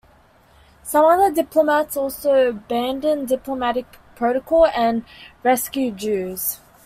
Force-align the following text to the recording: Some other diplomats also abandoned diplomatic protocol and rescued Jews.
Some 0.81 1.05
other 1.05 1.31
diplomats 1.31 1.95
also 1.95 2.49
abandoned 2.49 3.27
diplomatic 3.27 3.99
protocol 4.15 4.65
and 4.65 5.05
rescued 5.43 5.97
Jews. 5.97 6.59